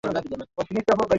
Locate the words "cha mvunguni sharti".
0.29-0.91